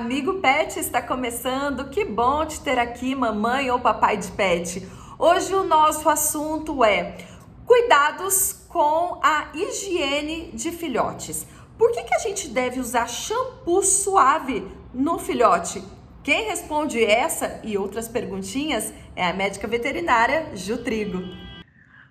Amigo 0.00 0.40
Pet 0.40 0.80
está 0.80 1.02
começando. 1.02 1.90
Que 1.90 2.06
bom 2.06 2.46
te 2.46 2.58
ter 2.62 2.78
aqui, 2.78 3.14
mamãe 3.14 3.70
ou 3.70 3.78
papai 3.78 4.16
de 4.16 4.32
pet. 4.32 4.88
Hoje 5.18 5.54
o 5.54 5.62
nosso 5.62 6.08
assunto 6.08 6.82
é 6.82 7.18
cuidados 7.66 8.64
com 8.66 9.20
a 9.22 9.50
higiene 9.52 10.52
de 10.52 10.72
filhotes. 10.72 11.46
Por 11.76 11.92
que, 11.92 12.02
que 12.02 12.14
a 12.14 12.18
gente 12.18 12.48
deve 12.48 12.80
usar 12.80 13.06
shampoo 13.06 13.82
suave 13.82 14.66
no 14.94 15.18
filhote? 15.18 15.84
Quem 16.24 16.46
responde 16.46 17.04
essa 17.04 17.60
e 17.62 17.76
outras 17.76 18.08
perguntinhas 18.08 18.94
é 19.14 19.26
a 19.26 19.34
médica 19.34 19.68
veterinária 19.68 20.56
Ju 20.56 20.82
Trigo. 20.82 21.20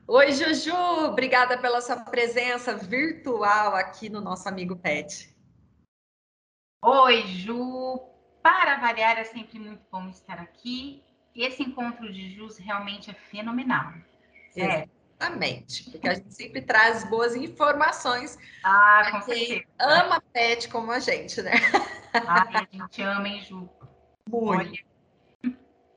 Oi, 0.07 0.31
Juju! 0.31 1.05
Obrigada 1.07 1.57
pela 1.57 1.81
sua 1.81 1.95
presença 1.95 2.75
virtual 2.75 3.75
aqui 3.75 4.09
no 4.09 4.21
nosso 4.21 4.47
Amigo 4.47 4.75
Pet. 4.75 5.38
Oi, 6.81 7.27
Ju. 7.27 7.99
Para 8.41 8.77
variar, 8.77 9.17
é 9.17 9.25
sempre 9.25 9.59
muito 9.59 9.81
bom 9.91 10.07
estar 10.09 10.39
aqui. 10.39 11.03
Esse 11.35 11.61
encontro 11.61 12.11
de 12.11 12.33
Jus 12.33 12.57
realmente 12.57 13.11
é 13.11 13.13
fenomenal. 13.13 13.93
Exatamente, 14.55 15.91
porque 15.91 16.07
a 16.07 16.13
gente 16.13 16.33
sempre 16.33 16.61
traz 16.61 17.03
boas 17.09 17.35
informações. 17.35 18.37
Ah, 18.63 19.09
com 19.11 19.21
certeza. 19.21 19.63
ama 19.77 20.21
pet 20.33 20.69
como 20.69 20.91
a 20.91 20.99
gente, 20.99 21.41
né? 21.41 21.51
Ai, 22.13 22.47
a 22.55 22.67
gente 22.71 23.01
ama, 23.01 23.27
hein, 23.27 23.43
Ju? 23.43 23.69
Muito. 24.29 24.69
Olha. 24.69 24.89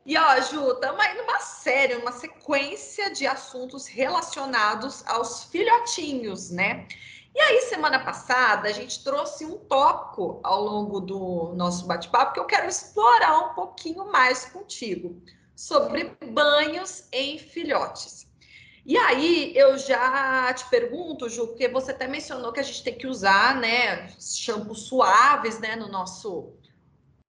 E 0.04 0.18
ó, 0.18 0.40
Ju, 0.40 0.72
estamos 0.72 1.00
aí 1.00 1.16
numa 1.16 1.38
série, 1.38 1.94
uma 1.94 2.10
sequência 2.10 3.12
de 3.12 3.24
assuntos 3.24 3.86
relacionados 3.86 5.06
aos 5.06 5.44
filhotinhos, 5.44 6.50
né? 6.50 6.88
E 7.34 7.40
aí, 7.40 7.62
semana 7.62 7.98
passada, 7.98 8.68
a 8.68 8.72
gente 8.72 9.02
trouxe 9.02 9.46
um 9.46 9.56
tópico 9.56 10.38
ao 10.42 10.62
longo 10.62 11.00
do 11.00 11.54
nosso 11.54 11.86
bate-papo 11.86 12.34
que 12.34 12.40
eu 12.40 12.44
quero 12.44 12.68
explorar 12.68 13.38
um 13.38 13.54
pouquinho 13.54 14.10
mais 14.12 14.44
contigo 14.44 15.22
sobre 15.54 16.14
banhos 16.30 17.08
em 17.10 17.38
filhotes. 17.38 18.26
E 18.84 18.98
aí, 18.98 19.52
eu 19.56 19.78
já 19.78 20.52
te 20.52 20.68
pergunto, 20.68 21.28
Ju, 21.28 21.46
porque 21.46 21.68
você 21.68 21.92
até 21.92 22.06
mencionou 22.06 22.52
que 22.52 22.60
a 22.60 22.64
gente 22.64 22.82
tem 22.82 22.98
que 22.98 23.06
usar, 23.06 23.56
né, 23.56 24.08
shampoos 24.18 24.88
suaves, 24.88 25.58
né, 25.58 25.76
no 25.76 25.88
nosso 25.88 26.52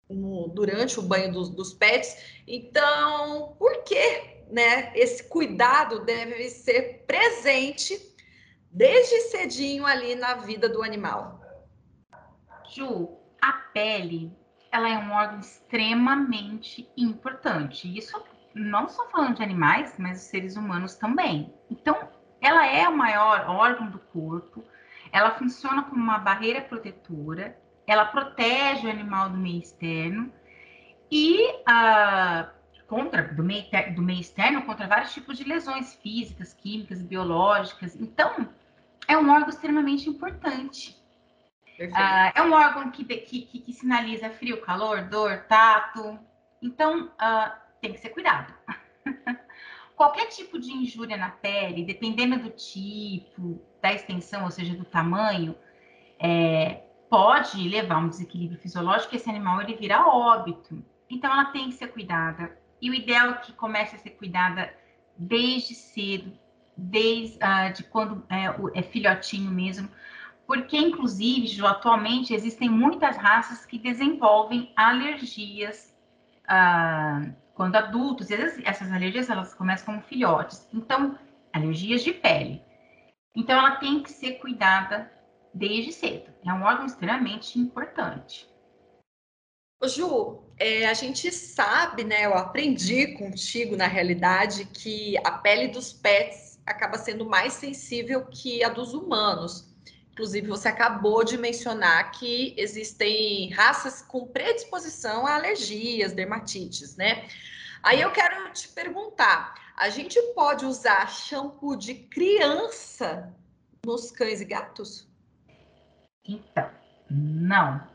no, 0.09 0.49
durante 0.49 0.99
o 0.99 1.03
banho 1.03 1.33
dos, 1.33 1.49
dos 1.49 1.73
pets. 1.73 2.17
Então, 2.47 3.55
por 3.59 3.85
que, 3.85 4.45
né, 4.51 4.93
esse 4.95 5.25
cuidado 5.25 6.05
deve 6.05 6.49
ser 6.49 7.05
presente 7.07 8.12
desde 8.73 9.21
cedinho 9.29 9.87
ali 9.87 10.15
na 10.15 10.35
vida 10.35 10.69
do 10.69 10.83
animal? 10.83 11.41
Ju, 12.75 13.19
a 13.41 13.53
pele, 13.53 14.33
ela 14.71 14.89
é 14.89 14.99
um 14.99 15.13
órgão 15.13 15.41
extremamente 15.41 16.89
importante. 16.97 17.97
Isso 17.97 18.21
não 18.55 18.89
só 18.89 19.07
falando 19.11 19.37
de 19.37 19.43
animais, 19.43 19.95
mas 19.99 20.23
os 20.23 20.25
seres 20.25 20.57
humanos 20.57 20.95
também. 20.95 21.53
Então, 21.71 22.09
ela 22.41 22.67
é 22.67 22.89
o 22.89 22.97
maior 22.97 23.47
órgão 23.49 23.91
do 23.91 23.99
corpo. 23.99 24.65
Ela 25.13 25.33
funciona 25.33 25.83
como 25.83 26.03
uma 26.03 26.19
barreira 26.19 26.63
protetora. 26.63 27.57
Ela 27.87 28.07
protege 28.07 28.87
o 28.87 28.91
animal 28.91 29.29
do 29.29 29.37
meio 29.37 29.61
externo 29.61 30.33
e 31.11 31.53
uh, 31.63 32.49
contra 32.87 33.23
do 33.23 33.43
meio, 33.43 33.65
do 33.95 34.01
meio 34.01 34.21
externo 34.21 34.63
contra 34.63 34.87
vários 34.87 35.13
tipos 35.13 35.37
de 35.37 35.45
lesões 35.45 35.95
físicas, 35.95 36.55
químicas, 36.55 37.03
biológicas. 37.03 37.95
Então, 37.97 38.49
é 39.09 39.17
um 39.17 39.31
órgão 39.31 39.49
extremamente 39.49 40.09
importante. 40.09 41.03
Uh, 41.81 42.33
é 42.35 42.43
um 42.43 42.53
órgão 42.53 42.91
que, 42.91 43.05
que, 43.05 43.43
que, 43.43 43.73
sinaliza 43.73 44.31
frio, 44.31 44.61
calor, 44.61 45.09
dor, 45.09 45.45
tato. 45.49 46.19
Então, 46.61 47.07
uh, 47.07 47.53
tem 47.81 47.93
que 47.93 47.99
ser 47.99 48.11
cuidado. 48.11 48.55
Qualquer 49.97 50.27
tipo 50.27 50.59
de 50.59 50.73
injúria 50.73 51.17
na 51.17 51.31
pele, 51.31 51.85
dependendo 51.85 52.39
do 52.39 52.51
tipo, 52.51 53.61
da 53.81 53.93
extensão, 53.93 54.45
ou 54.45 54.51
seja, 54.51 54.75
do 54.75 54.85
tamanho, 54.85 55.57
é, 56.19 56.83
pode 57.11 57.69
levar 57.69 57.97
a 57.97 57.99
um 57.99 58.09
desequilíbrio 58.09 58.59
fisiológico 58.59 59.15
e 59.15 59.17
esse 59.17 59.29
animal 59.29 59.61
ele 59.61 59.75
vira 59.75 60.07
óbito. 60.07 60.85
Então, 61.11 61.31
ela 61.33 61.47
tem 61.47 61.69
que 61.69 61.75
ser 61.75 61.89
cuidada. 61.89 62.57
E 62.81 62.91
o 62.91 62.95
ideal 62.95 63.31
é 63.31 63.35
que 63.35 63.53
comece 63.53 63.97
a 63.97 63.99
ser 63.99 64.11
cuidada 64.11 64.73
desde 65.17 65.75
cedo, 65.75 66.37
desde 66.77 67.37
uh, 67.37 67.73
de 67.73 67.85
quando 67.85 68.25
é, 68.29 68.79
é, 68.79 68.83
filhotinho 68.83 69.51
mesmo, 69.51 69.89
porque 70.47 70.77
inclusive, 70.77 71.47
Ju, 71.47 71.67
atualmente 71.67 72.35
existem 72.35 72.69
muitas 72.69 73.17
raças 73.17 73.65
que 73.65 73.79
desenvolvem 73.79 74.73
alergias 74.77 75.95
uh, 76.45 77.33
quando 77.55 77.77
adultos, 77.77 78.31
e 78.31 78.35
essas 78.65 78.91
alergias 78.91 79.31
elas 79.31 79.55
começam 79.55 79.87
como 79.87 80.03
filhotes. 80.03 80.69
Então, 80.73 81.19
alergias 81.53 82.03
de 82.03 82.13
pele. 82.13 82.63
Então, 83.35 83.59
ela 83.59 83.77
tem 83.77 84.03
que 84.03 84.11
ser 84.11 84.33
cuidada 84.33 85.11
desde 85.55 85.93
cedo. 85.93 86.31
É 86.45 86.53
um 86.53 86.63
órgão 86.63 86.87
extremamente 86.87 87.59
importante. 87.59 88.51
Ju, 89.85 90.45
é, 90.59 90.87
a 90.87 90.95
gente 90.95 91.31
sabe, 91.33 92.05
né? 92.05 92.27
Eu 92.27 92.35
aprendi 92.35 93.15
contigo, 93.15 93.77
na 93.77 93.87
realidade, 93.87 94.65
que 94.67 95.17
a 95.25 95.33
pele 95.33 95.69
dos 95.69 95.93
pets 95.93 96.52
acaba 96.73 96.99
sendo 96.99 97.25
mais 97.25 97.53
sensível 97.53 98.27
que 98.27 98.65
a 98.65 98.69
dos 98.69 98.93
humanos. 98.93 99.73
Inclusive, 100.13 100.47
você 100.47 100.69
acabou 100.69 101.25
de 101.25 101.39
mencionar 101.39 102.11
que 102.11 102.55
existem 102.59 103.51
raças 103.53 104.03
com 104.03 104.27
predisposição 104.27 105.27
a 105.27 105.37
alergias, 105.37 106.13
dermatites, 106.13 106.97
né? 106.97 107.27
Aí 107.83 108.01
eu 108.01 108.11
quero 108.11 108.53
te 108.53 108.69
perguntar: 108.69 109.55
a 109.77 109.89
gente 109.89 110.21
pode 110.35 110.67
usar 110.67 111.09
shampoo 111.09 111.77
de 111.77 111.95
criança 111.95 113.35
nos 113.85 114.11
cães 114.11 114.41
e 114.41 114.45
gatos? 114.45 115.09
Então, 116.25 116.71
não. 117.11 117.87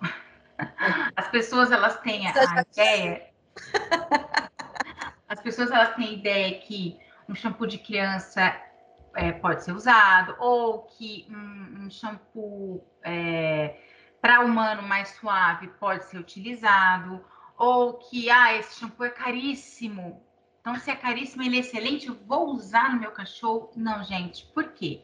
As 1.16 1.28
pessoas 1.30 1.72
elas 1.72 2.00
têm 2.02 2.28
a 2.28 2.62
ideia. 2.72 3.30
As 5.30 5.40
pessoas 5.40 5.70
elas 5.70 5.96
têm 5.96 6.08
a 6.08 6.12
ideia 6.14 6.60
que 6.60 7.00
um 7.30 7.36
shampoo 7.36 7.68
de 7.68 7.78
criança 7.78 8.60
é, 9.18 9.32
pode 9.32 9.64
ser 9.64 9.74
usado, 9.74 10.36
ou 10.40 10.84
que 10.84 11.28
um, 11.30 11.86
um 11.86 11.90
shampoo 11.90 12.86
é, 13.04 13.76
para 14.22 14.42
humano 14.42 14.84
mais 14.84 15.10
suave 15.10 15.68
pode 15.80 16.06
ser 16.06 16.18
utilizado, 16.20 17.26
ou 17.58 17.96
que 17.96 18.30
ah, 18.30 18.54
esse 18.54 18.80
shampoo 18.80 19.04
é 19.04 19.10
caríssimo. 19.10 20.24
Então, 20.62 20.76
se 20.76 20.92
é 20.92 20.96
caríssimo, 20.96 21.44
ele 21.44 21.58
é 21.58 21.62
excelente, 21.62 22.08
eu 22.08 22.16
vou 22.28 22.50
usar 22.50 22.94
no 22.94 23.00
meu 23.00 23.12
cachorro. 23.12 23.72
Não, 23.76 24.04
gente, 24.04 24.46
por 24.54 24.72
quê? 24.74 25.02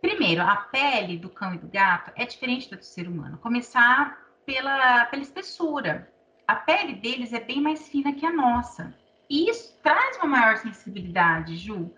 Primeiro, 0.00 0.42
a 0.42 0.56
pele 0.56 1.18
do 1.18 1.28
cão 1.28 1.54
e 1.54 1.58
do 1.58 1.68
gato 1.68 2.12
é 2.16 2.24
diferente 2.24 2.70
da 2.70 2.76
do 2.76 2.84
ser 2.84 3.06
humano. 3.06 3.36
Começar 3.38 4.18
pela, 4.46 5.04
pela 5.06 5.22
espessura. 5.22 6.10
A 6.48 6.54
pele 6.54 6.94
deles 6.94 7.32
é 7.32 7.40
bem 7.40 7.60
mais 7.60 7.86
fina 7.88 8.14
que 8.14 8.24
a 8.24 8.32
nossa. 8.32 8.94
E 9.28 9.50
isso 9.50 9.78
traz 9.82 10.16
uma 10.16 10.26
maior 10.26 10.56
sensibilidade, 10.56 11.56
Ju. 11.56 11.92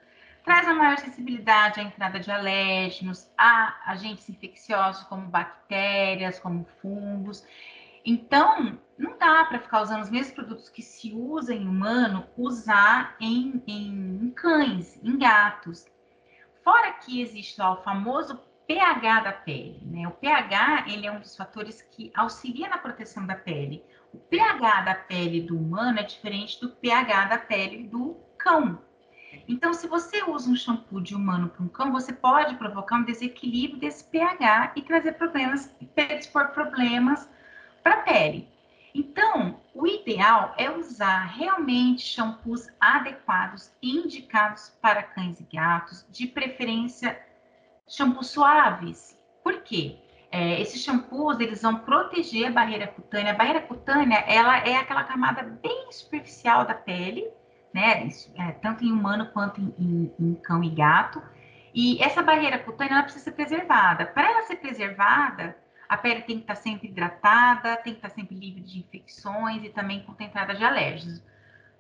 Traz 0.44 0.66
uma 0.66 0.74
maior 0.74 0.98
sensibilidade 0.98 1.80
à 1.80 1.84
entrada 1.84 2.18
de 2.18 2.30
alérgenos, 2.30 3.30
a 3.38 3.90
agentes 3.90 4.28
infecciosos 4.28 5.04
como 5.04 5.28
bactérias, 5.28 6.40
como 6.40 6.66
fungos. 6.80 7.46
Então, 8.04 8.78
não 8.98 9.16
dá 9.16 9.44
para 9.44 9.60
ficar 9.60 9.82
usando 9.82 10.02
os 10.02 10.10
mesmos 10.10 10.34
produtos 10.34 10.68
que 10.68 10.82
se 10.82 11.12
usa 11.12 11.54
em 11.54 11.68
humano, 11.68 12.26
usar 12.36 13.16
em, 13.20 13.62
em, 13.66 14.18
em 14.20 14.30
cães, 14.30 14.98
em 15.02 15.16
gatos. 15.16 15.86
Fora 16.64 16.92
que 16.92 17.20
existe 17.20 17.60
o 17.62 17.76
famoso 17.82 18.40
pH 18.66 19.20
da 19.20 19.32
pele, 19.32 19.80
né? 19.84 20.08
O 20.08 20.12
pH, 20.12 20.86
ele 20.88 21.06
é 21.06 21.12
um 21.12 21.20
dos 21.20 21.36
fatores 21.36 21.82
que 21.82 22.10
auxilia 22.14 22.68
na 22.68 22.78
proteção 22.78 23.26
da 23.26 23.36
pele. 23.36 23.84
O 24.12 24.18
pH 24.18 24.82
da 24.82 24.94
pele 24.94 25.40
do 25.40 25.56
humano 25.56 26.00
é 26.00 26.02
diferente 26.02 26.60
do 26.60 26.70
pH 26.70 27.26
da 27.26 27.38
pele 27.38 27.84
do 27.84 28.16
cão. 28.36 28.80
Então, 29.52 29.74
se 29.74 29.86
você 29.86 30.22
usa 30.24 30.50
um 30.50 30.56
shampoo 30.56 30.98
de 30.98 31.14
humano 31.14 31.50
para 31.50 31.62
um 31.62 31.68
cão, 31.68 31.92
você 31.92 32.10
pode 32.10 32.54
provocar 32.54 32.96
um 32.96 33.04
desequilíbrio 33.04 33.78
desse 33.78 34.02
pH 34.04 34.72
e 34.74 34.80
trazer 34.80 35.12
problemas, 35.12 35.70
predispor 35.94 36.48
problemas 36.52 37.28
para 37.82 37.96
a 37.96 38.00
pele. 38.00 38.48
Então, 38.94 39.60
o 39.74 39.86
ideal 39.86 40.54
é 40.56 40.70
usar 40.70 41.26
realmente 41.26 42.00
shampoos 42.00 42.66
adequados 42.80 43.70
indicados 43.82 44.70
para 44.80 45.02
cães 45.02 45.38
e 45.38 45.44
gatos, 45.54 46.06
de 46.10 46.26
preferência 46.26 47.20
shampoos 47.86 48.30
suaves. 48.30 49.18
Por 49.44 49.60
quê? 49.60 49.98
É, 50.30 50.62
esses 50.62 50.82
shampoos, 50.82 51.38
eles 51.40 51.60
vão 51.60 51.76
proteger 51.76 52.46
a 52.46 52.52
barreira 52.52 52.86
cutânea. 52.86 53.32
A 53.32 53.36
barreira 53.36 53.60
cutânea, 53.60 54.24
ela 54.26 54.66
é 54.66 54.76
aquela 54.76 55.04
camada 55.04 55.42
bem 55.42 55.92
superficial 55.92 56.64
da 56.64 56.72
pele, 56.72 57.30
né? 57.72 58.08
É, 58.36 58.52
tanto 58.52 58.84
em 58.84 58.92
humano 58.92 59.26
quanto 59.32 59.60
em, 59.60 59.74
em, 59.78 60.14
em, 60.18 60.34
cão 60.34 60.62
e 60.62 60.70
gato. 60.70 61.22
E 61.74 62.02
essa 62.02 62.22
barreira 62.22 62.58
cutânea, 62.58 63.02
precisa 63.02 63.24
ser 63.24 63.32
preservada. 63.32 64.06
Para 64.06 64.30
ela 64.30 64.42
ser 64.42 64.56
preservada, 64.56 65.56
a 65.88 65.96
pele 65.96 66.22
tem 66.22 66.36
que 66.36 66.42
estar 66.42 66.54
sempre 66.54 66.88
hidratada, 66.88 67.76
tem 67.76 67.94
que 67.94 67.98
estar 67.98 68.10
sempre 68.10 68.34
livre 68.34 68.60
de 68.60 68.78
infecções 68.78 69.64
e 69.64 69.70
também 69.70 70.02
contemplada 70.04 70.54
de 70.54 70.64
alérgicos. 70.64 71.22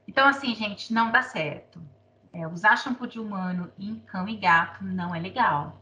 Então, 0.06 0.26
assim, 0.26 0.54
gente, 0.54 0.92
não 0.92 1.10
dá 1.10 1.22
certo. 1.22 1.80
É, 2.32 2.46
usar 2.46 2.76
shampoo 2.76 3.06
de 3.06 3.20
humano 3.20 3.70
em 3.78 4.00
cão 4.00 4.26
e 4.28 4.36
gato 4.36 4.82
não 4.84 5.14
é 5.14 5.20
legal. 5.20 5.78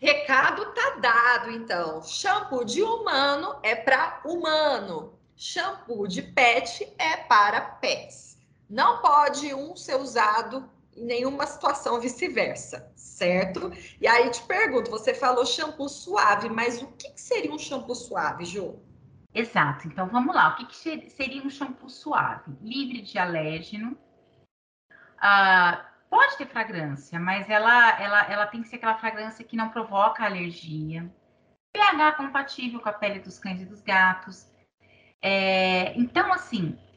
Recado 0.00 0.66
tá 0.74 0.96
dado, 1.00 1.50
então. 1.52 2.02
Shampoo 2.02 2.64
de 2.64 2.82
humano 2.82 3.56
é 3.62 3.76
para 3.76 4.20
humano. 4.24 5.16
Shampoo 5.36 6.08
de 6.08 6.22
pet 6.22 6.92
é 6.98 7.16
para 7.18 7.60
pets. 7.60 8.31
Não 8.72 9.02
pode 9.02 9.54
um 9.54 9.76
ser 9.76 9.96
usado 9.96 10.66
em 10.96 11.04
nenhuma 11.04 11.46
situação 11.46 12.00
vice-versa, 12.00 12.90
certo? 12.96 13.70
E 14.00 14.06
aí 14.06 14.30
te 14.30 14.42
pergunto, 14.44 14.90
você 14.90 15.12
falou 15.12 15.44
shampoo 15.44 15.90
suave, 15.90 16.48
mas 16.48 16.80
o 16.80 16.86
que, 16.92 17.12
seria 17.14 17.52
um 17.52 17.58
shampoo 17.58 17.94
suave, 17.94 18.46
Ju? 18.46 18.82
Exato. 19.34 19.86
Então 19.86 20.08
vamos 20.08 20.34
lá. 20.34 20.48
O 20.48 20.56
que, 20.56 20.64
que 20.64 21.10
seria 21.10 21.42
um 21.42 21.50
shampoo 21.50 21.90
suave? 21.90 22.56
Livre 22.62 23.02
de 23.02 23.18
alérgeno. 23.18 23.92
Uh, 25.18 25.84
pode 26.08 26.38
ter 26.38 26.46
fragrância, 26.46 27.20
mas 27.20 27.50
ela, 27.50 28.00
ela, 28.00 28.32
ela 28.32 28.46
tem 28.46 28.62
que 28.62 28.68
ser 28.68 28.76
aquela 28.76 28.96
fragrância 28.96 29.44
que 29.44 29.54
não 29.54 29.68
provoca 29.68 30.24
alergia. 30.24 31.12
pH 31.74 32.12
compatível 32.12 32.80
com 32.80 32.88
a 32.88 32.92
pele 32.94 33.20
dos 33.20 33.38
cães 33.38 33.60
e 33.60 33.66
dos 33.66 33.82
gatos. 33.82 34.50
É, 35.20 35.94
então, 35.94 36.32
assim, 36.32 36.78
ah, 36.78 36.91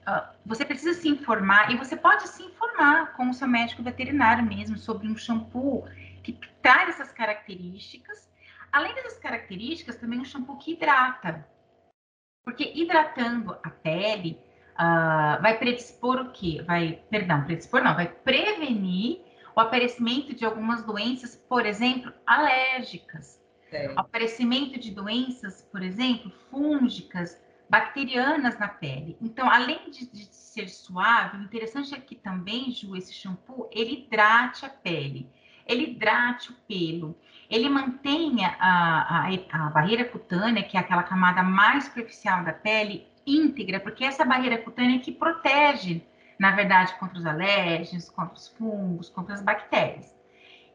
você 0.45 0.63
precisa 0.63 0.99
se 0.99 1.09
informar 1.09 1.71
e 1.71 1.77
você 1.77 1.95
pode 1.95 2.27
se 2.27 2.43
informar 2.43 3.13
com 3.13 3.29
o 3.29 3.33
seu 3.33 3.47
médico 3.47 3.81
veterinário 3.81 4.45
mesmo 4.45 4.77
sobre 4.77 5.07
um 5.07 5.17
shampoo 5.17 5.87
que 6.23 6.39
traz 6.61 6.89
essas 6.89 7.11
características. 7.11 8.29
Além 8.71 8.93
dessas 8.93 9.17
características, 9.17 9.95
também 9.95 10.19
um 10.19 10.25
shampoo 10.25 10.57
que 10.57 10.73
hidrata. 10.73 11.47
Porque 12.43 12.71
hidratando 12.75 13.57
a 13.63 13.69
pele 13.69 14.39
uh, 14.73 15.41
vai 15.41 15.57
predispor 15.57 16.17
o 16.17 16.31
quê? 16.31 16.63
Vai, 16.65 17.01
perdão, 17.09 17.43
predispor 17.43 17.83
não, 17.83 17.95
vai 17.95 18.07
prevenir 18.07 19.21
o 19.55 19.59
aparecimento 19.59 20.35
de 20.35 20.45
algumas 20.45 20.83
doenças, 20.83 21.35
por 21.35 21.65
exemplo, 21.65 22.13
alérgicas. 22.27 23.41
É. 23.71 23.89
O 23.93 23.99
aparecimento 23.99 24.79
de 24.79 24.91
doenças, 24.91 25.61
por 25.71 25.81
exemplo, 25.81 26.31
fúngicas, 26.51 27.39
bacterianas 27.69 28.57
na 28.57 28.67
pele. 28.67 29.17
Então, 29.21 29.49
além 29.49 29.89
de, 29.89 30.05
de, 30.11 30.25
ser 30.33 30.69
suave, 30.69 31.37
o 31.37 31.43
interessante 31.43 31.93
é 31.93 31.99
que 31.99 32.15
também, 32.15 32.71
Ju, 32.71 32.95
esse 32.95 33.13
shampoo, 33.13 33.69
ele 33.71 34.05
hidrate 34.05 34.65
a 34.65 34.69
pele, 34.69 35.29
ele 35.67 35.83
hidrate 35.83 36.51
o 36.51 36.55
pelo, 36.67 37.17
ele 37.49 37.67
mantenha 37.69 38.55
a, 38.59 39.25
a, 39.25 39.29
a 39.51 39.69
barreira 39.69 40.05
cutânea, 40.05 40.63
que 40.63 40.77
é 40.77 40.79
aquela 40.79 41.03
camada 41.03 41.43
mais 41.43 41.85
superficial 41.85 42.43
da 42.43 42.53
pele, 42.53 43.07
íntegra, 43.25 43.79
porque 43.79 44.05
essa 44.05 44.23
barreira 44.23 44.57
cutânea 44.57 44.97
é 44.97 44.99
que 44.99 45.11
protege, 45.11 46.05
na 46.39 46.51
verdade, 46.51 46.97
contra 46.99 47.17
os 47.17 47.25
alérgenos, 47.25 48.09
contra 48.09 48.35
os 48.35 48.47
fungos, 48.47 49.09
contra 49.09 49.33
as 49.33 49.41
bactérias. 49.41 50.15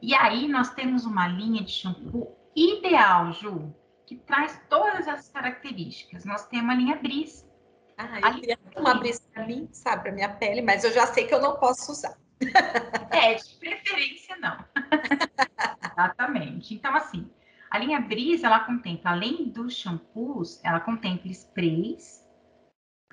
E 0.02 0.14
aí 0.14 0.48
nós 0.48 0.70
temos 0.70 1.04
uma 1.04 1.28
linha 1.28 1.62
de 1.62 1.70
shampoo 1.70 2.36
ideal, 2.54 3.32
Ju, 3.32 3.74
que 4.10 4.16
traz 4.16 4.60
todas 4.68 5.06
essas 5.06 5.28
características. 5.28 6.24
Nós 6.24 6.44
temos 6.48 6.68
a 6.68 6.74
linha 6.74 6.96
Bris. 6.96 7.48
Ah, 7.96 8.18
eu 8.18 8.26
a 8.26 8.34
queria 8.34 8.58
uma 8.76 8.94
Bris 8.94 9.20
para 9.32 9.46
mim, 9.46 9.68
sabe, 9.70 10.02
para 10.02 10.10
minha 10.10 10.28
pele, 10.28 10.62
mas 10.62 10.82
eu 10.82 10.92
já 10.92 11.06
sei 11.06 11.28
que 11.28 11.34
eu 11.34 11.40
não 11.40 11.56
posso 11.56 11.92
usar. 11.92 12.18
É, 13.12 13.34
de 13.34 13.54
preferência 13.56 14.36
não. 14.38 14.64
Exatamente. 15.92 16.74
Então, 16.74 16.94
assim, 16.96 17.30
a 17.70 17.78
linha 17.78 18.00
Bris, 18.00 18.42
ela 18.42 18.60
contempla, 18.60 19.12
além 19.12 19.48
dos 19.48 19.76
shampoos, 19.76 20.60
ela 20.64 20.80
contempla 20.80 21.30
sprays, 21.30 22.26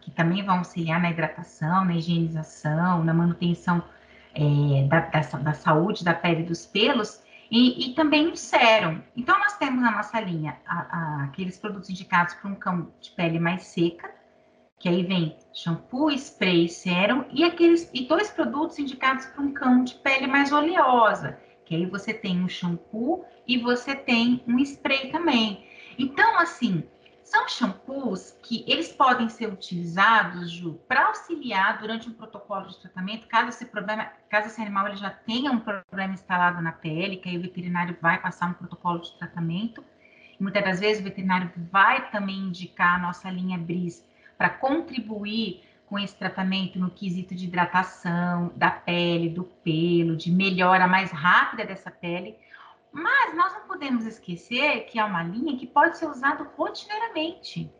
que 0.01 0.09
também 0.09 0.43
vão 0.43 0.59
auxiliar 0.59 0.99
na 0.99 1.11
hidratação, 1.11 1.85
na 1.85 1.95
higienização, 1.95 3.03
na 3.03 3.13
manutenção 3.13 3.83
é, 4.33 4.87
da, 4.87 5.01
da, 5.01 5.19
da 5.19 5.53
saúde 5.53 6.03
da 6.03 6.13
pele 6.15 6.41
e 6.41 6.45
dos 6.45 6.65
pelos, 6.65 7.21
e, 7.49 7.89
e 7.89 7.95
também 7.95 8.27
um 8.27 8.35
sérum. 8.35 9.01
Então, 9.15 9.37
nós 9.39 9.57
temos 9.57 9.81
na 9.81 9.91
nossa 9.91 10.19
linha 10.19 10.57
a, 10.65 10.79
a, 10.79 11.23
aqueles 11.25 11.57
produtos 11.57 11.89
indicados 11.89 12.33
para 12.35 12.49
um 12.49 12.55
cão 12.55 12.91
de 12.99 13.11
pele 13.11 13.39
mais 13.39 13.63
seca, 13.63 14.11
que 14.79 14.87
aí 14.87 15.03
vem 15.03 15.35
shampoo, 15.53 16.11
spray, 16.11 16.69
sérum, 16.69 17.25
e 17.31 17.43
aqueles 17.43 17.89
e 17.93 18.05
dois 18.05 18.29
produtos 18.29 18.77
indicados 18.77 19.25
para 19.25 19.41
um 19.41 19.51
cão 19.51 19.83
de 19.83 19.95
pele 19.95 20.27
mais 20.27 20.51
oleosa, 20.51 21.39
que 21.65 21.75
aí 21.75 21.85
você 21.85 22.13
tem 22.13 22.43
um 22.43 22.49
shampoo 22.49 23.25
e 23.47 23.57
você 23.57 23.95
tem 23.95 24.43
um 24.47 24.59
spray 24.59 25.11
também. 25.11 25.65
Então, 25.97 26.37
assim, 26.37 26.83
são 27.29 27.47
shampoos 27.47 28.37
que 28.41 28.63
eles 28.67 28.87
podem 28.87 29.27
ser 29.27 29.47
utilizados, 29.47 30.49
Ju, 30.49 30.79
para 30.87 31.07
auxiliar 31.07 31.77
durante 31.77 32.07
um 32.07 32.13
protocolo 32.13 32.67
de 32.67 32.79
tratamento, 32.79 33.27
caso 33.27 33.49
esse 33.49 33.65
problema, 33.65 34.05
caso 34.29 34.47
esse 34.47 34.61
animal 34.61 34.87
ele 34.87 34.95
já 34.95 35.09
tenha 35.09 35.51
um 35.51 35.59
problema 35.59 36.13
instalado 36.13 36.61
na 36.61 36.71
pele, 36.71 37.17
que 37.17 37.27
aí 37.27 37.37
o 37.37 37.41
veterinário 37.41 37.97
vai 38.01 38.21
passar 38.21 38.49
um 38.49 38.53
protocolo 38.53 38.99
de 38.99 39.11
tratamento. 39.17 39.83
E 40.39 40.41
muitas 40.41 40.63
das 40.63 40.79
vezes 40.79 41.01
o 41.01 41.03
veterinário 41.03 41.51
vai 41.69 42.09
também 42.11 42.37
indicar 42.37 42.95
a 42.95 42.99
nossa 42.99 43.29
linha 43.29 43.57
BRIS 43.57 44.05
para 44.37 44.49
contribuir 44.49 45.63
com 45.85 45.99
esse 45.99 46.15
tratamento 46.15 46.79
no 46.79 46.89
quesito 46.89 47.35
de 47.35 47.45
hidratação 47.45 48.53
da 48.55 48.71
pele, 48.71 49.29
do 49.29 49.43
pelo, 49.43 50.15
de 50.15 50.31
melhora 50.31 50.87
mais 50.87 51.11
rápida 51.11 51.65
dessa 51.65 51.91
pele 51.91 52.37
mas 52.91 53.35
nós 53.35 53.53
não 53.53 53.67
podemos 53.67 54.05
esquecer 54.05 54.85
que 54.85 54.99
é 54.99 55.03
uma 55.03 55.23
linha 55.23 55.57
que 55.57 55.67
pode 55.67 55.97
ser 55.97 56.07
usada 56.07 56.43
rotineiramente. 56.57 57.71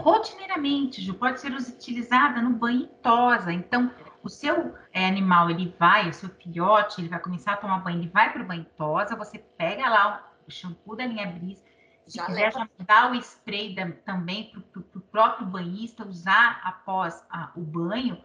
Rotineiramente, 0.00 1.02
Ju, 1.02 1.14
pode 1.14 1.40
ser 1.40 1.52
utilizada 1.52 2.40
no 2.40 2.50
banho 2.50 2.88
tosa. 3.02 3.52
Então, 3.52 3.90
o 4.22 4.28
seu 4.28 4.74
é, 4.92 5.06
animal, 5.06 5.50
ele 5.50 5.74
vai, 5.78 6.08
o 6.08 6.14
seu 6.14 6.28
filhote, 6.28 7.00
ele 7.00 7.08
vai 7.08 7.18
começar 7.18 7.52
a 7.52 7.56
tomar 7.56 7.78
banho, 7.78 7.98
ele 7.98 8.08
vai 8.08 8.32
para 8.32 8.42
o 8.42 8.46
banho 8.46 8.66
tosa, 8.76 9.16
você 9.16 9.38
pega 9.38 9.88
lá 9.88 10.32
o 10.46 10.50
shampoo 10.50 10.96
da 10.96 11.06
linha 11.06 11.26
Bris, 11.26 11.62
se 12.06 12.18
já 12.18 12.26
quiser 12.26 12.54
leva. 12.54 12.58
já 12.78 12.84
dar 12.84 13.12
o 13.12 13.14
spray 13.16 13.74
da, 13.74 13.90
também 14.04 14.50
para 14.50 14.80
o 14.80 15.00
próprio 15.00 15.46
banhista 15.46 16.06
usar 16.06 16.60
após 16.64 17.24
a, 17.28 17.50
o 17.56 17.60
banho, 17.60 18.22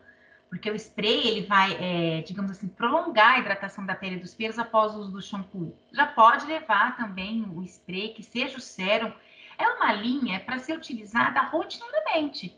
porque 0.49 0.69
o 0.69 0.75
spray 0.75 1.27
ele 1.27 1.45
vai, 1.45 1.77
é, 1.79 2.21
digamos 2.21 2.51
assim, 2.51 2.67
prolongar 2.67 3.35
a 3.35 3.39
hidratação 3.39 3.85
da 3.85 3.95
pele 3.95 4.17
dos 4.17 4.33
pelos 4.33 4.57
após 4.57 4.95
o 4.95 4.99
uso 4.99 5.11
do 5.11 5.21
shampoo. 5.21 5.75
Já 5.91 6.05
pode 6.05 6.45
levar 6.45 6.95
também 6.95 7.45
o 7.53 7.63
spray, 7.63 8.13
que 8.13 8.23
seja 8.23 8.57
o 8.57 8.61
sérum. 8.61 9.11
É 9.57 9.67
uma 9.67 9.91
linha 9.93 10.39
para 10.39 10.59
ser 10.59 10.77
utilizada 10.77 11.41
rotineiramente. 11.41 12.57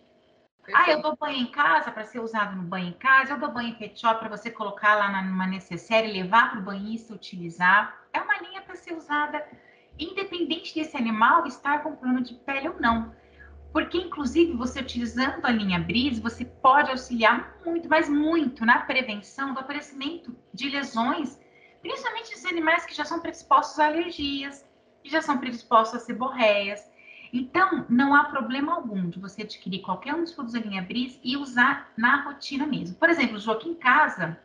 Ah, 0.74 0.92
eu 0.92 1.02
dou 1.02 1.18
banho 1.18 1.38
em 1.38 1.48
casa 1.48 1.92
para 1.92 2.04
ser 2.04 2.20
usado 2.20 2.56
no 2.56 2.62
banho 2.62 2.90
em 2.90 2.94
casa, 2.94 3.34
eu 3.34 3.40
dou 3.40 3.52
banho 3.52 3.70
em 3.70 3.76
pet 3.76 4.00
shop 4.00 4.20
para 4.20 4.30
você 4.30 4.52
colocar 4.52 4.96
lá 4.96 5.22
numa 5.24 5.48
necessaire 5.48 6.08
e 6.08 6.22
levar 6.22 6.52
para 6.52 6.60
o 6.60 6.64
banhista 6.64 7.14
utilizar. 7.14 7.98
É 8.14 8.22
uma 8.22 8.38
linha 8.38 8.62
para 8.62 8.76
ser 8.76 8.94
usada 8.94 9.44
independente 9.98 10.76
desse 10.76 10.96
animal 10.96 11.46
estar 11.48 11.82
com 11.82 11.96
problema 11.96 12.22
de 12.22 12.36
pele 12.36 12.70
ou 12.70 12.80
não. 12.80 13.14
Porque, 13.72 13.98
inclusive, 13.98 14.54
você 14.54 14.80
utilizando 14.80 15.46
a 15.46 15.52
linha 15.52 15.80
Brise, 15.80 16.20
você 16.20 16.44
pode 16.44 16.90
auxiliar 16.90 17.56
muito, 17.66 17.88
mas 17.88 18.10
muito, 18.10 18.66
na 18.66 18.80
prevenção 18.80 19.54
do 19.54 19.60
aparecimento 19.60 20.36
de 20.54 20.70
lesões, 20.70 21.40
principalmente 21.82 22.34
os 22.34 22.46
animais 22.46 22.86
que 22.86 22.96
já 22.96 23.06
são 23.06 23.20
predispostos 23.20 23.80
a 23.80 23.86
alergias, 23.86 24.66
que 25.04 25.10
já 25.10 25.22
são 25.22 25.38
predispostos 25.38 26.02
a 26.02 26.04
seborreias. 26.04 26.90
Então, 27.32 27.86
não 27.88 28.16
há 28.16 28.24
problema 28.26 28.74
algum 28.74 29.08
de 29.08 29.20
você 29.20 29.44
adquirir 29.44 29.82
qualquer 29.82 30.16
um 30.16 30.24
dos 30.24 30.34
produtos 30.34 30.60
da 30.60 30.68
linha 30.68 30.82
Brise 30.82 31.20
e 31.24 31.38
usar 31.38 31.92
na 31.96 32.24
rotina 32.24 32.66
mesmo. 32.66 32.96
Por 32.96 33.08
exemplo, 33.08 33.38
o 33.38 33.52
aqui 33.52 33.70
em 33.70 33.76
casa, 33.76 34.38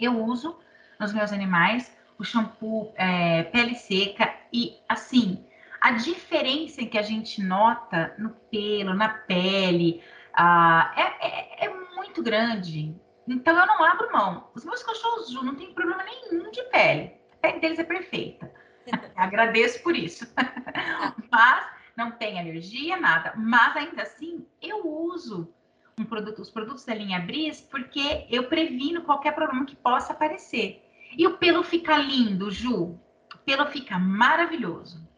eu 0.00 0.24
uso 0.24 0.56
nos 0.98 1.12
meus 1.12 1.32
animais 1.32 1.92
o 2.20 2.24
shampoo 2.24 2.92
é, 2.96 3.44
pele 3.44 3.74
seca 3.74 4.32
e, 4.52 4.76
assim, 4.86 5.42
a 5.80 5.92
diferença 5.92 6.84
que 6.84 6.98
a 6.98 7.02
gente 7.02 7.42
nota 7.42 8.14
no 8.18 8.30
pelo, 8.50 8.94
na 8.94 9.08
pele, 9.08 10.02
é, 10.36 11.02
é, 11.02 11.66
é, 11.66 11.74
muito 11.96 12.22
grande. 12.22 12.94
Então 13.26 13.58
eu 13.58 13.66
não 13.66 13.82
abro 13.84 14.12
mão. 14.12 14.50
Os 14.54 14.64
meus 14.64 14.82
cachorros 14.82 15.32
não 15.42 15.54
tem 15.54 15.72
problema 15.72 16.04
nenhum 16.04 16.50
de 16.50 16.62
pele. 16.64 17.12
A 17.32 17.36
pele 17.36 17.60
deles 17.60 17.78
é 17.78 17.84
perfeita. 17.84 18.52
Agradeço 19.16 19.82
por 19.82 19.96
isso. 19.96 20.26
Mas 21.30 21.66
não 21.96 22.10
tem 22.10 22.38
alergia, 22.38 22.96
nada. 22.98 23.32
Mas 23.36 23.76
ainda 23.76 24.02
assim, 24.02 24.46
eu 24.60 24.86
uso 24.86 25.52
um 25.98 26.04
produto, 26.04 26.40
os 26.40 26.50
produtos 26.50 26.84
da 26.84 26.94
linha 26.94 27.20
Bris 27.20 27.60
porque 27.60 28.26
eu 28.30 28.48
previno 28.48 29.02
qualquer 29.02 29.34
problema 29.34 29.64
que 29.64 29.76
possa 29.76 30.12
aparecer. 30.12 30.82
E 31.16 31.26
o 31.26 31.38
pelo 31.38 31.62
fica 31.62 31.96
lindo, 31.96 32.50
Ju. 32.50 32.98
O 33.34 33.38
pelo 33.44 33.66
fica 33.66 33.98
maravilhoso. 33.98 35.09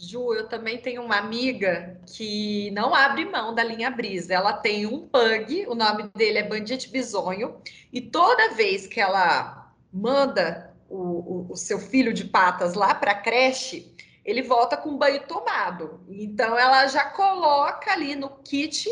Ju, 0.00 0.32
eu 0.32 0.48
também 0.48 0.78
tenho 0.78 1.02
uma 1.02 1.18
amiga 1.18 2.00
que 2.06 2.70
não 2.70 2.94
abre 2.94 3.26
mão 3.26 3.54
da 3.54 3.62
linha 3.62 3.90
Brisa. 3.90 4.32
Ela 4.32 4.54
tem 4.54 4.86
um 4.86 5.06
pug, 5.06 5.66
o 5.68 5.74
nome 5.74 6.10
dele 6.14 6.38
é 6.38 6.42
Bandite 6.42 6.88
Bisonho, 6.88 7.60
e 7.92 8.00
toda 8.00 8.54
vez 8.54 8.86
que 8.86 8.98
ela 8.98 9.70
manda 9.92 10.74
o, 10.88 10.96
o, 10.96 11.52
o 11.52 11.56
seu 11.56 11.78
filho 11.78 12.14
de 12.14 12.24
patas 12.24 12.72
lá 12.72 12.94
para 12.94 13.10
a 13.10 13.20
creche, 13.20 13.94
ele 14.24 14.40
volta 14.40 14.74
com 14.74 14.96
banho 14.96 15.26
tomado. 15.26 16.00
Então, 16.08 16.58
ela 16.58 16.86
já 16.86 17.04
coloca 17.04 17.92
ali 17.92 18.16
no 18.16 18.30
kit 18.42 18.88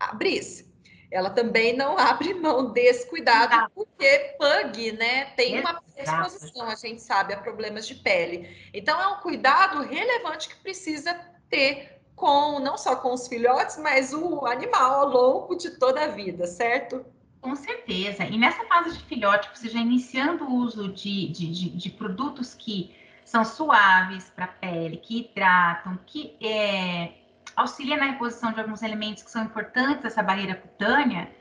a 0.00 0.14
Brice. 0.14 0.65
Ela 1.10 1.30
também 1.30 1.76
não 1.76 1.96
abre 1.98 2.34
mão 2.34 2.72
desse 2.72 3.08
cuidado, 3.08 3.52
Exato. 3.52 3.72
porque 3.74 4.36
pug, 4.38 4.92
né, 4.92 5.26
tem 5.36 5.60
uma 5.60 5.80
exposição, 5.96 6.68
a 6.68 6.74
gente 6.74 7.02
sabe, 7.02 7.34
a 7.34 7.38
problemas 7.38 7.86
de 7.86 7.94
pele. 7.94 8.48
Então, 8.72 9.00
é 9.00 9.06
um 9.08 9.16
cuidado 9.16 9.82
relevante 9.82 10.48
que 10.48 10.56
precisa 10.56 11.14
ter 11.48 12.00
com, 12.14 12.58
não 12.58 12.78
só 12.78 12.96
com 12.96 13.12
os 13.12 13.28
filhotes, 13.28 13.76
mas 13.78 14.12
o 14.12 14.46
animal 14.46 15.00
ao 15.02 15.08
longo 15.08 15.54
de 15.54 15.70
toda 15.70 16.04
a 16.04 16.08
vida, 16.08 16.46
certo? 16.46 17.04
Com 17.40 17.54
certeza. 17.54 18.24
E 18.24 18.36
nessa 18.38 18.64
fase 18.64 18.96
de 18.96 19.04
filhote, 19.04 19.50
você 19.54 19.68
já 19.68 19.78
iniciando 19.78 20.44
o 20.44 20.54
uso 20.54 20.88
de, 20.88 21.28
de, 21.28 21.52
de, 21.52 21.70
de 21.70 21.90
produtos 21.90 22.54
que 22.54 22.94
são 23.24 23.44
suaves 23.44 24.30
para 24.30 24.46
a 24.46 24.48
pele, 24.48 24.96
que 24.96 25.18
hidratam, 25.18 25.98
que 26.06 26.36
é, 26.40 27.12
auxiliam 27.56 27.96
na 27.96 28.06
reposição 28.06 28.52
de 28.52 28.60
alguns 28.60 28.82
elementos 28.82 29.22
que 29.22 29.30
são 29.30 29.44
importantes 29.44 30.02
dessa 30.02 30.22
barreira 30.22 30.54
cutânea, 30.54 31.34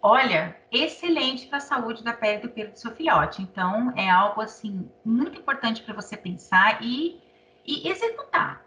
olha, 0.00 0.56
excelente 0.70 1.46
para 1.46 1.58
a 1.58 1.60
saúde 1.60 2.04
da 2.04 2.12
pele 2.12 2.42
do 2.42 2.48
pelo 2.48 2.70
do 2.70 2.78
seu 2.78 2.94
filhote. 2.94 3.42
Então, 3.42 3.92
é 3.96 4.08
algo 4.08 4.40
assim 4.40 4.88
muito 5.04 5.38
importante 5.38 5.82
para 5.82 5.94
você 5.94 6.16
pensar 6.16 6.82
e, 6.82 7.20
e 7.66 7.88
executar. 7.88 8.64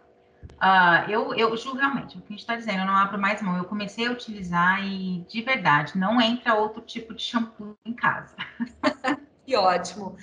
Uh, 0.54 1.10
eu, 1.10 1.34
eu 1.34 1.56
juro 1.56 1.78
realmente, 1.78 2.16
o 2.16 2.20
que 2.20 2.26
a 2.28 2.30
gente 2.30 2.40
está 2.40 2.54
dizendo, 2.54 2.80
eu 2.80 2.86
não 2.86 2.94
abro 2.96 3.18
mais 3.18 3.40
mão. 3.42 3.56
Eu 3.56 3.64
comecei 3.64 4.06
a 4.06 4.12
utilizar 4.12 4.84
e, 4.84 5.24
de 5.28 5.42
verdade, 5.42 5.98
não 5.98 6.20
entra 6.20 6.54
outro 6.54 6.82
tipo 6.82 7.14
de 7.14 7.22
shampoo 7.22 7.76
em 7.84 7.94
casa. 7.94 8.36
que 9.44 9.56
ótimo. 9.56 10.16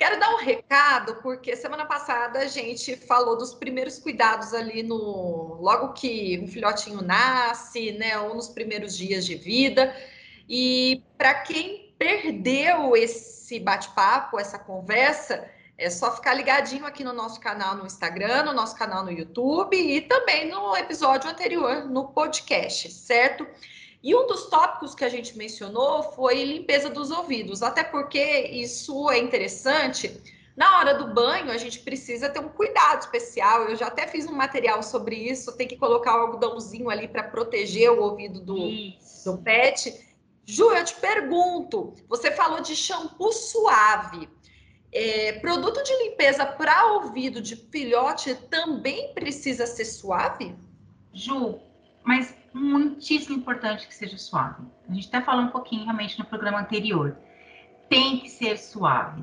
Quero 0.00 0.18
dar 0.18 0.32
um 0.32 0.38
recado, 0.38 1.16
porque 1.16 1.54
semana 1.54 1.84
passada 1.84 2.38
a 2.38 2.46
gente 2.46 2.96
falou 2.96 3.36
dos 3.36 3.52
primeiros 3.52 3.98
cuidados 3.98 4.54
ali 4.54 4.82
no. 4.82 5.58
Logo 5.60 5.92
que 5.92 6.40
um 6.42 6.48
filhotinho 6.48 7.02
nasce, 7.02 7.92
né? 7.92 8.18
Ou 8.18 8.34
nos 8.34 8.48
primeiros 8.48 8.96
dias 8.96 9.26
de 9.26 9.34
vida. 9.34 9.94
E 10.48 11.04
para 11.18 11.34
quem 11.42 11.94
perdeu 11.98 12.96
esse 12.96 13.60
bate-papo, 13.60 14.40
essa 14.40 14.58
conversa, 14.58 15.46
é 15.76 15.90
só 15.90 16.16
ficar 16.16 16.32
ligadinho 16.32 16.86
aqui 16.86 17.04
no 17.04 17.12
nosso 17.12 17.38
canal 17.38 17.76
no 17.76 17.84
Instagram, 17.84 18.44
no 18.44 18.54
nosso 18.54 18.74
canal 18.76 19.04
no 19.04 19.12
YouTube 19.12 19.76
e 19.76 20.00
também 20.00 20.48
no 20.48 20.74
episódio 20.78 21.28
anterior 21.28 21.84
no 21.84 22.08
podcast, 22.08 22.90
certo? 22.90 23.46
E 24.02 24.14
um 24.14 24.26
dos 24.26 24.46
tópicos 24.46 24.94
que 24.94 25.04
a 25.04 25.08
gente 25.08 25.36
mencionou 25.36 26.02
foi 26.02 26.42
limpeza 26.42 26.88
dos 26.88 27.10
ouvidos, 27.10 27.62
até 27.62 27.84
porque 27.84 28.22
isso 28.48 29.10
é 29.10 29.18
interessante. 29.18 30.20
Na 30.56 30.78
hora 30.78 30.94
do 30.94 31.14
banho, 31.14 31.50
a 31.50 31.56
gente 31.56 31.80
precisa 31.80 32.28
ter 32.28 32.40
um 32.40 32.48
cuidado 32.48 33.00
especial. 33.00 33.64
Eu 33.64 33.76
já 33.76 33.86
até 33.86 34.06
fiz 34.06 34.26
um 34.26 34.32
material 34.32 34.82
sobre 34.82 35.16
isso. 35.16 35.56
Tem 35.56 35.68
que 35.68 35.76
colocar 35.76 36.16
o 36.16 36.20
algodãozinho 36.20 36.90
ali 36.90 37.08
para 37.08 37.22
proteger 37.22 37.90
o 37.90 38.02
ouvido 38.02 38.40
do, 38.40 38.56
do 39.24 39.38
pet. 39.38 40.10
Ju, 40.44 40.70
eu 40.72 40.84
te 40.84 40.96
pergunto: 40.96 41.94
você 42.08 42.30
falou 42.30 42.60
de 42.60 42.74
shampoo 42.74 43.32
suave. 43.32 44.28
É, 44.92 45.34
produto 45.34 45.82
de 45.84 45.96
limpeza 46.04 46.44
para 46.44 46.94
ouvido 46.94 47.40
de 47.40 47.54
filhote 47.54 48.34
também 48.34 49.14
precisa 49.14 49.64
ser 49.64 49.84
suave? 49.84 50.56
Ju, 51.14 51.60
mas 52.02 52.36
muitíssimo 52.52 53.36
importante 53.36 53.86
que 53.86 53.94
seja 53.94 54.18
suave. 54.18 54.62
A 54.88 54.92
gente 54.92 55.08
até 55.08 55.20
falou 55.20 55.44
um 55.44 55.50
pouquinho 55.50 55.84
realmente 55.84 56.18
no 56.18 56.24
programa 56.24 56.60
anterior. 56.60 57.16
Tem 57.88 58.18
que 58.18 58.28
ser 58.28 58.58
suave. 58.58 59.22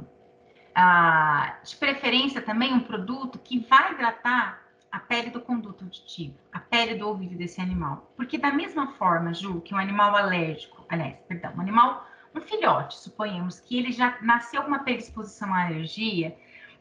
Ah, 0.73 1.57
de 1.63 1.75
preferência 1.75 2.41
também 2.41 2.73
um 2.73 2.79
produto 2.79 3.39
que 3.39 3.59
vai 3.59 3.93
hidratar 3.93 4.61
a 4.91 4.99
pele 4.99 5.29
do 5.29 5.41
conduto 5.41 5.83
auditivo, 5.83 6.35
a 6.51 6.59
pele 6.59 6.95
do 6.95 7.07
ouvido 7.07 7.35
desse 7.35 7.59
animal. 7.59 8.11
Porque 8.15 8.37
da 8.37 8.51
mesma 8.51 8.93
forma, 8.93 9.33
Ju, 9.33 9.61
que 9.61 9.73
um 9.73 9.77
animal 9.77 10.15
alérgico, 10.15 10.85
aliás, 10.89 11.15
perdão, 11.27 11.53
um 11.55 11.61
animal, 11.61 12.07
um 12.33 12.41
filhote, 12.41 12.97
suponhamos 12.99 13.59
que 13.59 13.77
ele 13.77 13.91
já 13.91 14.17
nasceu 14.21 14.61
com 14.61 14.69
uma 14.69 14.79
predisposição 14.79 15.53
à 15.53 15.65
alergia, 15.65 16.37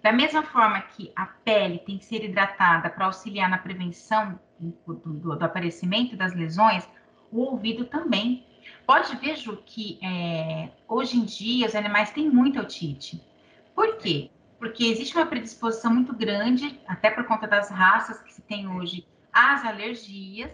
da 0.07 0.13
mesma 0.13 0.45
forma 0.45 0.81
que 0.83 1.11
a 1.17 1.27
pele 1.27 1.81
tem 1.81 1.99
que 1.99 2.05
ser 2.05 2.23
hidratada 2.23 2.89
para 2.89 3.07
auxiliar 3.07 3.51
na 3.51 3.59
prevenção 3.59 4.39
do, 4.57 4.95
do, 4.95 5.37
do, 5.37 5.45
aparecimento 5.45 6.17
das 6.17 6.33
lesões, 6.33 6.89
o 7.33 7.41
ouvido 7.41 7.87
também. 7.87 8.47
Pode 8.87 9.17
ver, 9.17 9.35
Ju, 9.35 9.61
que 9.67 9.99
é, 10.01 10.71
hoje 10.87 11.17
em 11.17 11.25
dia 11.25 11.67
os 11.67 11.75
animais 11.75 12.13
têm 12.13 12.31
muita 12.31 12.61
otite. 12.61 13.21
Por 13.75 13.97
quê? 13.97 14.31
Porque 14.61 14.85
existe 14.85 15.17
uma 15.17 15.27
predisposição 15.27 15.93
muito 15.93 16.15
grande, 16.15 16.81
até 16.87 17.11
por 17.11 17.25
conta 17.25 17.49
das 17.49 17.69
raças 17.69 18.23
que 18.23 18.33
se 18.33 18.43
tem 18.43 18.69
hoje, 18.69 19.05
às 19.33 19.65
alergias. 19.65 20.53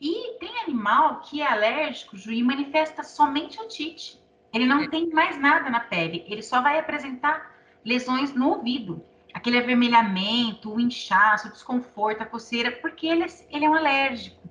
E 0.00 0.38
tem 0.38 0.58
animal 0.60 1.20
que 1.20 1.42
é 1.42 1.46
alérgico, 1.46 2.16
Ju, 2.16 2.32
e 2.32 2.42
manifesta 2.42 3.02
somente 3.02 3.60
otite. 3.60 4.18
Ele 4.54 4.64
não 4.64 4.88
tem 4.88 5.10
mais 5.10 5.38
nada 5.38 5.68
na 5.68 5.80
pele, 5.80 6.24
ele 6.26 6.42
só 6.42 6.62
vai 6.62 6.78
apresentar 6.78 7.55
lesões 7.86 8.34
no 8.34 8.48
ouvido 8.48 9.02
aquele 9.36 9.58
avermelhamento, 9.58 10.72
o 10.72 10.80
inchaço, 10.80 11.48
o 11.48 11.52
desconforto, 11.52 12.22
a 12.22 12.26
coceira, 12.26 12.72
porque 12.72 13.06
ele 13.06 13.24
é, 13.24 13.26
ele 13.50 13.66
é 13.66 13.68
um 13.68 13.74
alérgico. 13.74 14.48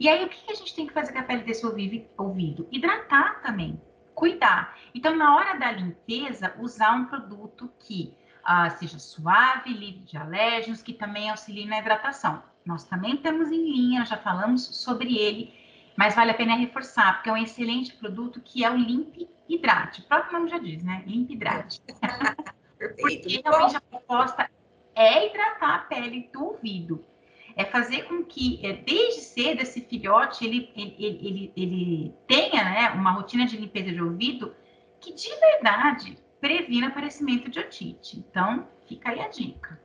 E 0.00 0.08
aí, 0.08 0.24
o 0.24 0.28
que 0.28 0.50
a 0.50 0.54
gente 0.54 0.74
tem 0.74 0.86
que 0.86 0.92
fazer 0.94 1.12
com 1.12 1.18
a 1.18 1.22
pele 1.22 1.42
desse 1.42 1.66
ouvido? 1.66 2.66
Hidratar 2.72 3.42
também, 3.42 3.78
cuidar. 4.14 4.74
Então, 4.94 5.14
na 5.14 5.36
hora 5.36 5.58
da 5.58 5.70
limpeza, 5.70 6.54
usar 6.58 6.92
um 6.94 7.04
produto 7.04 7.70
que 7.78 8.14
ah, 8.42 8.70
seja 8.70 8.98
suave, 8.98 9.70
livre 9.70 10.00
de 10.00 10.16
alérgenos, 10.16 10.82
que 10.82 10.94
também 10.94 11.28
auxilie 11.28 11.66
na 11.66 11.78
hidratação. 11.78 12.42
Nós 12.64 12.84
também 12.84 13.18
temos 13.18 13.52
em 13.52 13.70
linha, 13.70 14.06
já 14.06 14.16
falamos 14.16 14.64
sobre 14.78 15.14
ele, 15.14 15.52
mas 15.94 16.14
vale 16.14 16.30
a 16.30 16.34
pena 16.34 16.56
reforçar, 16.56 17.16
porque 17.16 17.28
é 17.28 17.32
um 17.34 17.36
excelente 17.36 17.94
produto 17.96 18.40
que 18.40 18.64
é 18.64 18.70
o 18.70 18.76
Limpe 18.76 19.28
Hidrate. 19.46 20.00
O 20.00 20.04
próprio 20.04 20.32
nome 20.32 20.48
já 20.48 20.58
diz, 20.58 20.82
né? 20.82 21.04
Limpe 21.06 21.34
Hidrate. 21.34 21.82
Perfeito. 22.88 23.22
Porque 23.22 23.42
realmente 23.44 23.76
a 23.76 23.80
proposta 23.80 24.50
é 24.94 25.26
hidratar 25.26 25.74
a 25.74 25.78
pele 25.80 26.28
do 26.32 26.44
ouvido. 26.44 27.04
É 27.54 27.64
fazer 27.64 28.04
com 28.04 28.24
que, 28.24 28.64
é, 28.66 28.72
desde 28.72 29.20
cedo, 29.20 29.60
esse 29.60 29.82
filhote 29.82 30.44
ele, 30.44 30.72
ele, 30.74 30.96
ele, 30.98 31.52
ele 31.54 32.14
tenha 32.26 32.64
né, 32.64 32.90
uma 32.90 33.12
rotina 33.12 33.46
de 33.46 33.56
limpeza 33.56 33.92
de 33.92 34.02
ouvido 34.02 34.54
que, 34.98 35.12
de 35.12 35.28
verdade, 35.36 36.18
previna 36.40 36.88
aparecimento 36.88 37.50
de 37.50 37.60
otite. 37.60 38.18
Então, 38.18 38.66
fica 38.88 39.10
aí 39.10 39.20
a 39.20 39.28
dica. 39.28 39.80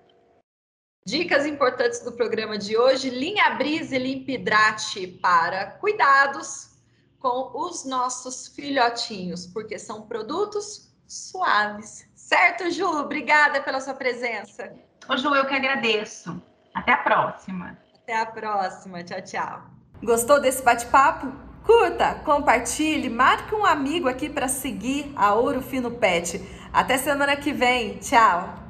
Dicas 1.05 1.45
importantes 1.45 2.03
do 2.03 2.13
programa 2.13 2.57
de 2.57 2.77
hoje: 2.77 3.09
linha 3.09 3.49
Brise 3.51 3.97
Limp 3.97 4.27
Hidrate 4.27 5.07
para 5.21 5.71
cuidados 5.71 6.77
com 7.19 7.51
os 7.53 7.85
nossos 7.85 8.47
filhotinhos, 8.47 9.47
porque 9.47 9.79
são 9.79 10.07
produtos 10.07 10.93
suaves, 11.07 12.05
Certo, 12.27 12.69
Ju? 12.69 12.85
Obrigada 12.85 13.61
pela 13.61 13.79
sua 13.79 13.93
presença. 13.93 14.73
Ô, 15.07 15.15
Ju, 15.15 15.33
eu 15.33 15.45
que 15.45 15.55
agradeço. 15.55 16.41
Até 16.73 16.91
a 16.91 16.97
próxima. 16.97 17.77
Até 18.03 18.19
a 18.19 18.25
próxima. 18.25 19.01
Tchau, 19.01 19.21
tchau. 19.21 19.61
Gostou 20.03 20.41
desse 20.41 20.61
bate-papo? 20.61 21.31
Curta, 21.65 22.15
compartilhe, 22.25 23.09
marque 23.09 23.55
um 23.55 23.65
amigo 23.65 24.09
aqui 24.09 24.29
para 24.29 24.49
seguir 24.49 25.13
a 25.15 25.35
Ouro 25.35 25.61
Fino 25.61 25.89
Pet. 25.89 26.41
Até 26.73 26.97
semana 26.97 27.37
que 27.37 27.53
vem. 27.53 27.97
Tchau. 27.99 28.66